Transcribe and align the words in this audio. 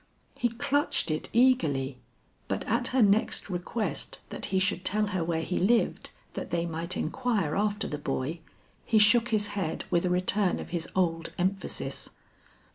He 0.33 0.49
clutched 0.49 1.11
it 1.11 1.29
eagerly, 1.31 1.99
but 2.47 2.63
at 2.63 2.87
her 2.87 3.03
next 3.03 3.51
request 3.51 4.17
that 4.31 4.45
he 4.45 4.57
should 4.57 4.83
tell 4.83 5.05
her 5.09 5.23
where 5.23 5.43
he 5.43 5.59
lived 5.59 6.09
that 6.33 6.49
they 6.49 6.65
might 6.65 6.97
inquire 6.97 7.55
after 7.55 7.87
the 7.87 7.99
boy, 7.99 8.39
he 8.83 8.97
shook 8.97 9.29
his 9.29 9.49
head 9.53 9.85
with 9.91 10.03
a 10.03 10.09
return 10.09 10.59
of 10.59 10.69
his 10.69 10.87
old 10.95 11.31
emphasis. 11.37 12.09